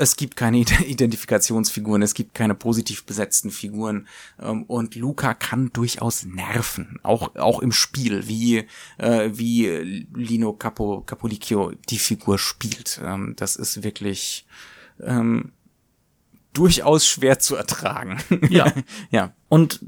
[0.00, 4.08] es gibt keine Identifikationsfiguren, es gibt keine positiv besetzten Figuren
[4.40, 8.66] ähm, und Luca kann durchaus nerven, auch auch im Spiel, wie
[8.98, 9.66] äh, wie
[10.14, 13.00] Lino Capo Capolicchio die Figur spielt.
[13.04, 14.46] Ähm, das ist wirklich
[15.02, 15.52] ähm,
[16.52, 18.18] durchaus schwer zu ertragen.
[18.50, 18.72] Ja.
[19.10, 19.32] ja.
[19.48, 19.80] Und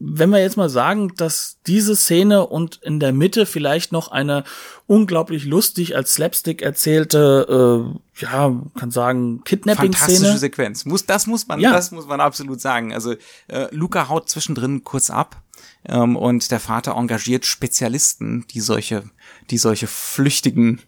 [0.00, 4.44] wenn wir jetzt mal sagen, dass diese Szene und in der Mitte vielleicht noch eine
[4.86, 10.06] unglaublich lustig als Slapstick erzählte, äh, ja, kann sagen, Kidnapping-Szene.
[10.06, 10.84] Fantastische Sequenz.
[10.84, 11.72] Muss, das muss man, Ja.
[11.72, 12.92] das muss man absolut sagen.
[12.92, 13.14] Also
[13.48, 15.42] äh, Luca haut zwischendrin kurz ab
[15.84, 19.02] ähm, und der Vater engagiert Spezialisten, die solche,
[19.50, 20.80] die solche flüchtigen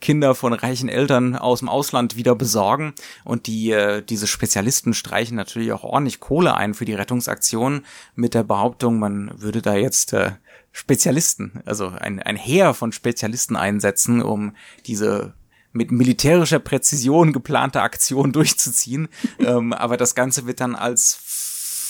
[0.00, 5.36] Kinder von reichen Eltern aus dem Ausland wieder besorgen und die äh, diese Spezialisten streichen
[5.36, 7.84] natürlich auch ordentlich Kohle ein für die Rettungsaktion
[8.14, 10.32] mit der Behauptung, man würde da jetzt äh,
[10.72, 14.54] Spezialisten, also ein, ein Heer von Spezialisten einsetzen, um
[14.86, 15.34] diese
[15.72, 19.08] mit militärischer Präzision geplante Aktion durchzuziehen.
[19.38, 21.18] ähm, aber das Ganze wird dann als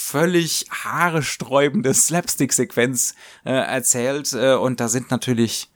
[0.08, 5.68] völlig haaresträubende Slapstick-Sequenz äh, erzählt äh, und da sind natürlich,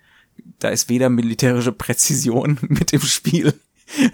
[0.58, 3.54] da ist weder militärische Präzision mit im Spiel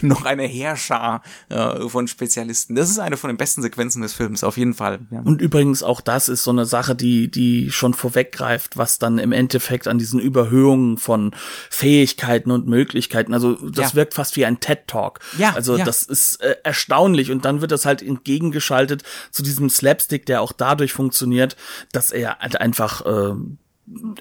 [0.01, 2.75] noch eine Heerschar äh, von Spezialisten.
[2.75, 4.99] Das ist eine von den besten Sequenzen des Films, auf jeden Fall.
[5.13, 5.21] Ja.
[5.21, 9.31] Und übrigens auch das ist so eine Sache, die, die schon vorweggreift, was dann im
[9.31, 11.33] Endeffekt an diesen Überhöhungen von
[11.71, 13.95] Fähigkeiten und Möglichkeiten, also das Ja.
[13.97, 15.21] wirkt fast wie ein TED-Talk.
[15.39, 15.85] Ja, Also ja.
[15.85, 20.53] das ist äh, erstaunlich und dann wird das halt entgegengeschaltet zu diesem Slapstick, der auch
[20.53, 21.57] dadurch funktioniert,
[21.93, 23.35] dass er halt einfach äh,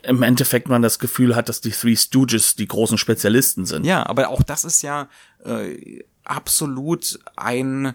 [0.03, 3.85] im Endeffekt man das Gefühl hat, dass die Three Stooges die großen Spezialisten sind.
[3.85, 5.09] Ja, aber auch das ist ja
[5.43, 7.93] äh, absolut ein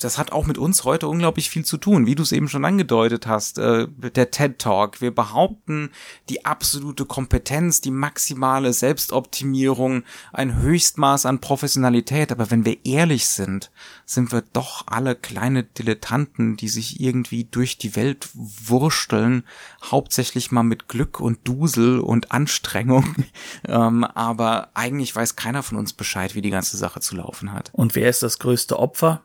[0.00, 2.64] das hat auch mit uns heute unglaublich viel zu tun, wie du es eben schon
[2.64, 5.00] angedeutet hast, äh, der TED Talk.
[5.00, 5.90] Wir behaupten
[6.28, 12.32] die absolute Kompetenz, die maximale Selbstoptimierung, ein Höchstmaß an Professionalität.
[12.32, 13.70] Aber wenn wir ehrlich sind,
[14.04, 19.44] sind wir doch alle kleine Dilettanten, die sich irgendwie durch die Welt wursteln,
[19.82, 23.14] hauptsächlich mal mit Glück und Dusel und Anstrengung.
[23.68, 27.70] ähm, aber eigentlich weiß keiner von uns Bescheid, wie die ganze Sache zu laufen hat.
[27.72, 29.22] Und wer ist das größte Opfer?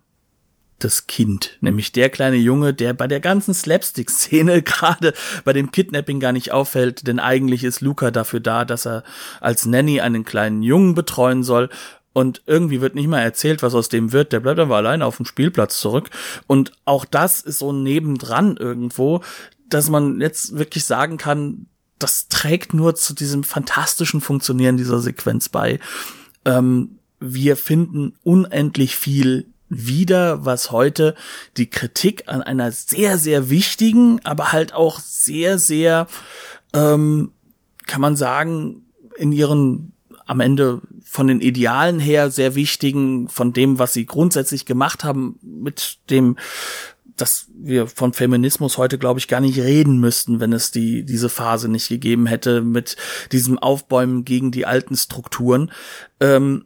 [0.80, 5.14] Das Kind, nämlich der kleine Junge, der bei der ganzen Slapstick-Szene gerade
[5.44, 9.04] bei dem Kidnapping gar nicht auffällt, denn eigentlich ist Luca dafür da, dass er
[9.42, 11.70] als Nanny einen kleinen Jungen betreuen soll.
[12.14, 14.34] Und irgendwie wird nicht mal erzählt, was aus dem wird.
[14.34, 16.10] Der bleibt aber alleine auf dem Spielplatz zurück.
[16.48, 19.22] Und auch das ist so nebendran irgendwo,
[19.70, 21.68] dass man jetzt wirklich sagen kann,
[22.00, 25.80] das trägt nur zu diesem fantastischen Funktionieren dieser Sequenz bei
[26.48, 31.16] ähm, wir finden unendlich viel wieder, was heute
[31.58, 36.08] die Kritik an einer sehr, sehr wichtigen, aber halt auch sehr, sehr,
[36.74, 37.32] ähm,
[37.86, 38.86] kann man sagen,
[39.18, 39.94] in ihren
[40.28, 45.40] am Ende von den Idealen her sehr wichtigen, von dem, was sie grundsätzlich gemacht haben,
[45.42, 46.38] mit dem,
[47.16, 51.30] dass wir von Feminismus heute, glaube ich, gar nicht reden müssten, wenn es die, diese
[51.30, 52.98] Phase nicht gegeben hätte, mit
[53.32, 55.72] diesem Aufbäumen gegen die alten Strukturen.
[56.20, 56.66] Ähm,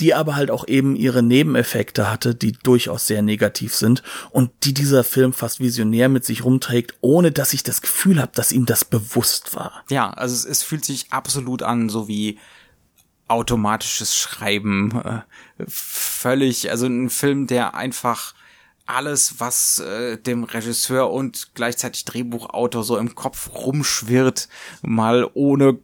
[0.00, 4.74] die aber halt auch eben ihre Nebeneffekte hatte, die durchaus sehr negativ sind und die
[4.74, 8.66] dieser Film fast visionär mit sich rumträgt, ohne dass ich das Gefühl habe, dass ihm
[8.66, 9.84] das bewusst war.
[9.90, 12.38] Ja, also es, es fühlt sich absolut an, so wie
[13.28, 15.00] automatisches Schreiben.
[15.02, 15.20] Äh,
[15.66, 18.34] völlig, also ein Film, der einfach
[18.86, 24.48] alles, was äh, dem Regisseur und gleichzeitig Drehbuchautor so im Kopf rumschwirrt,
[24.80, 25.78] mal ohne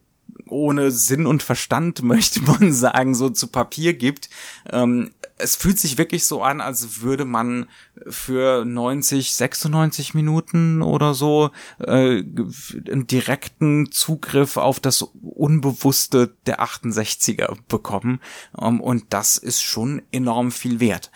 [0.47, 4.31] ohne Sinn und Verstand, möchte man sagen, so zu Papier gibt.
[4.70, 7.66] Ähm, es fühlt sich wirklich so an, als würde man
[8.07, 17.57] für 90, 96 Minuten oder so äh, einen direkten Zugriff auf das Unbewusste der 68er
[17.68, 18.20] bekommen.
[18.61, 21.11] Ähm, und das ist schon enorm viel wert.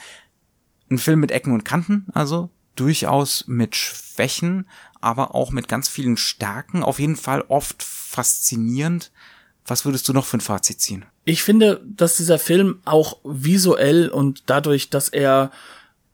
[0.90, 4.66] Ein Film mit Ecken und Kanten, also durchaus mit Schwächen,
[5.00, 6.82] aber auch mit ganz vielen Stärken.
[6.82, 9.10] Auf jeden Fall oft faszinierend.
[9.66, 11.04] Was würdest du noch für ein Fazit ziehen?
[11.24, 15.50] Ich finde, dass dieser Film auch visuell und dadurch, dass er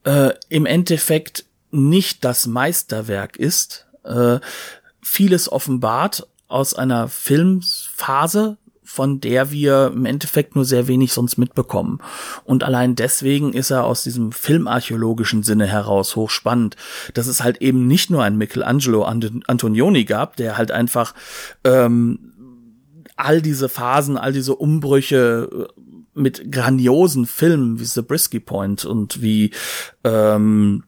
[0.04, 4.38] äh, im Endeffekt nicht das Meisterwerk ist, äh,
[5.00, 11.98] vieles offenbart aus einer Filmphase, von der wir im Endeffekt nur sehr wenig sonst mitbekommen.
[12.44, 16.76] Und allein deswegen ist er aus diesem filmarchäologischen Sinne heraus hochspannend,
[17.14, 21.14] dass es halt eben nicht nur einen Michelangelo Antonioni gab, der halt einfach
[21.64, 22.34] ähm,
[23.16, 25.80] all diese Phasen, all diese Umbrüche äh,
[26.14, 29.50] mit grandiosen Filmen wie Zabriskie Point und wie
[30.04, 30.84] ähm,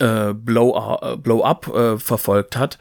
[0.00, 2.78] äh, Blow, äh, Blow Up äh, verfolgt hat,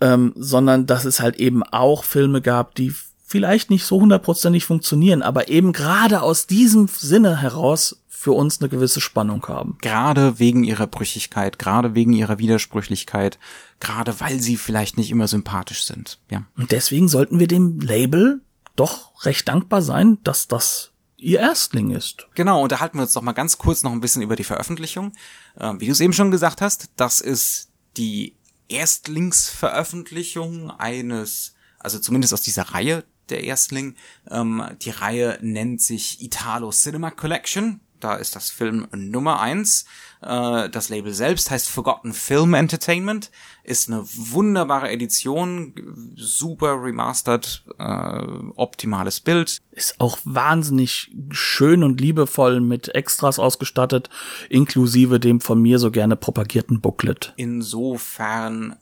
[0.00, 2.94] ähm, sondern dass es halt eben auch Filme gab, die
[3.28, 8.70] vielleicht nicht so hundertprozentig funktionieren, aber eben gerade aus diesem Sinne heraus für uns eine
[8.70, 9.76] gewisse Spannung haben.
[9.80, 13.38] Gerade wegen ihrer Brüchigkeit, gerade wegen ihrer Widersprüchlichkeit,
[13.80, 16.18] gerade weil sie vielleicht nicht immer sympathisch sind.
[16.30, 16.44] Ja.
[16.56, 18.40] Und deswegen sollten wir dem Label
[18.76, 22.28] doch recht dankbar sein, dass das ihr Erstling ist.
[22.34, 25.12] Genau, unterhalten wir uns doch mal ganz kurz noch ein bisschen über die Veröffentlichung.
[25.60, 27.68] Ähm, wie du es eben schon gesagt hast, das ist
[27.98, 28.36] die
[28.68, 33.94] Erstlingsveröffentlichung eines, also zumindest aus dieser Reihe der Erstling.
[34.30, 37.80] Ähm, die Reihe nennt sich Italo Cinema Collection.
[38.00, 39.84] Da ist das Film Nummer eins.
[40.22, 43.30] Äh, das Label selbst heißt Forgotten Film Entertainment.
[43.64, 48.22] Ist eine wunderbare Edition, super remastered, äh,
[48.56, 49.58] optimales Bild.
[49.72, 54.08] Ist auch wahnsinnig schön und liebevoll mit Extras ausgestattet,
[54.48, 57.34] inklusive dem von mir so gerne propagierten Booklet.
[57.36, 58.76] Insofern,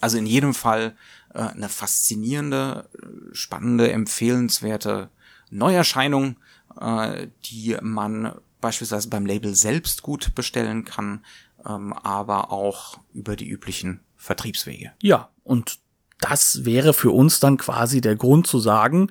[0.00, 0.96] also in jedem Fall
[1.34, 2.88] äh, eine faszinierende,
[3.32, 5.10] spannende, empfehlenswerte
[5.50, 6.36] Neuerscheinung,
[6.80, 11.24] äh, die man beispielsweise beim Label selbst gut bestellen kann,
[11.66, 14.92] ähm, aber auch über die üblichen Vertriebswege.
[15.00, 15.78] Ja, und
[16.20, 19.10] das wäre für uns dann quasi der Grund zu sagen,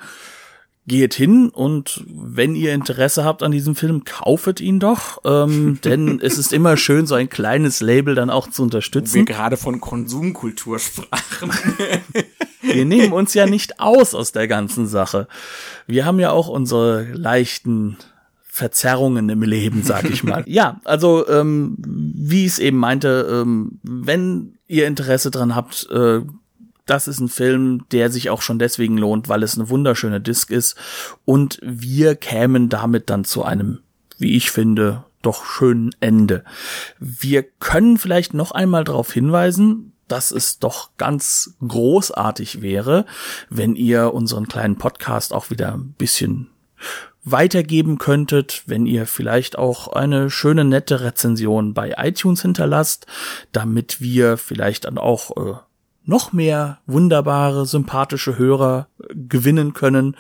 [0.89, 6.19] geht hin und wenn ihr Interesse habt an diesem Film, kaufet ihn doch, ähm, denn
[6.21, 9.15] es ist immer schön, so ein kleines Label dann auch zu unterstützen.
[9.15, 11.51] Wir gerade von Konsumkultur sprachen.
[12.61, 15.27] Wir nehmen uns ja nicht aus aus der ganzen Sache.
[15.87, 17.97] Wir haben ja auch unsere leichten
[18.59, 20.43] Verzerrungen im Leben, sag ich mal.
[20.47, 26.21] ja, also ähm, wie ich es eben meinte, ähm, wenn ihr Interesse dran habt, äh,
[26.89, 30.49] das ist ein Film, der sich auch schon deswegen lohnt, weil es eine wunderschöne Disc
[30.49, 30.75] ist
[31.25, 33.79] und wir kämen damit dann zu einem,
[34.17, 36.43] wie ich finde, doch schönen Ende.
[36.99, 43.05] Wir können vielleicht noch einmal darauf hinweisen, dass es doch ganz großartig wäre,
[43.49, 46.49] wenn ihr unseren kleinen Podcast auch wieder ein bisschen
[47.23, 53.05] weitergeben könntet, wenn ihr vielleicht auch eine schöne, nette Rezension bei iTunes hinterlasst,
[53.51, 55.59] damit wir vielleicht dann auch äh,
[56.09, 60.17] noch mehr wunderbare, sympathische Hörer gewinnen können.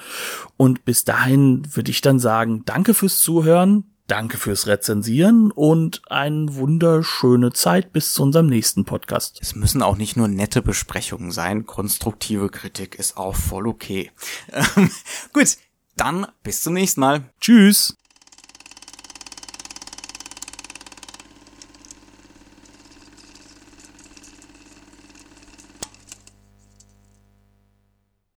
[0.55, 6.55] Und bis dahin würde ich dann sagen, danke fürs Zuhören, danke fürs Rezensieren und eine
[6.55, 9.39] wunderschöne Zeit bis zu unserem nächsten Podcast.
[9.41, 14.11] Es müssen auch nicht nur nette Besprechungen sein, konstruktive Kritik ist auch voll okay.
[15.33, 15.57] gut,
[15.97, 17.29] dann bis zum nächsten Mal.
[17.41, 17.98] Tschüss.